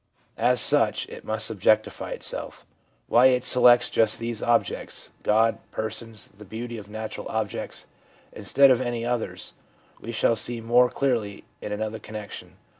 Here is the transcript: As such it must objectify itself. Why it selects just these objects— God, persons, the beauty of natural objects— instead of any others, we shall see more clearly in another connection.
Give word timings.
As 0.39 0.59
such 0.59 1.07
it 1.09 1.23
must 1.23 1.47
objectify 1.51 2.09
itself. 2.09 2.65
Why 3.07 3.27
it 3.27 3.43
selects 3.45 3.87
just 3.87 4.17
these 4.17 4.41
objects— 4.41 5.11
God, 5.21 5.59
persons, 5.69 6.29
the 6.35 6.43
beauty 6.43 6.79
of 6.79 6.89
natural 6.89 7.27
objects— 7.29 7.85
instead 8.33 8.71
of 8.71 8.81
any 8.81 9.05
others, 9.05 9.53
we 10.01 10.11
shall 10.11 10.35
see 10.35 10.59
more 10.59 10.89
clearly 10.89 11.43
in 11.61 11.71
another 11.71 11.99
connection. 11.99 12.57